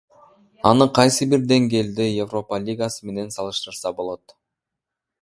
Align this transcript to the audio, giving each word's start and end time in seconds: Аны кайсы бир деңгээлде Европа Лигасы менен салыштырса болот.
Аны 0.69 0.87
кайсы 0.99 1.27
бир 1.33 1.43
деңгээлде 1.51 2.09
Европа 2.25 2.61
Лигасы 2.65 3.09
менен 3.11 3.33
салыштырса 3.39 3.97
болот. 4.01 4.39